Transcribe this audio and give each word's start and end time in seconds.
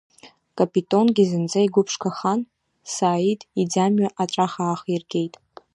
Капитонгьы 0.57 1.23
зынӡа 1.29 1.59
игәы 1.65 1.81
ԥшқахан, 1.87 2.39
Сааид 2.93 3.41
иӡамҩа 3.61 4.09
аҵәах 4.21 4.53
аахиргеит. 4.63 5.33